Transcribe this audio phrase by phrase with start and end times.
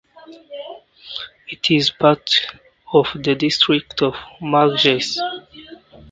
[1.47, 2.27] It is part
[2.91, 5.19] of the district of Morges.